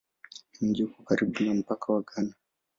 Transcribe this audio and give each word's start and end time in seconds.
Mji 0.61 0.83
uko 0.83 0.99
karibu 1.07 1.43
na 1.43 1.53
mpaka 1.59 1.85
wa 1.93 2.01
Ghana. 2.07 2.35